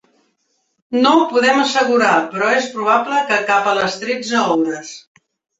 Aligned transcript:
No 1.03 1.11
ho 1.17 1.27
podem 1.33 1.59
assegurar, 1.65 2.15
però 2.33 2.49
és 2.63 2.71
probable 2.79 3.21
que 3.33 3.39
cap 3.53 3.71
a 3.73 3.77
les 3.81 4.03
tretze 4.07 4.45
hores. 4.57 4.99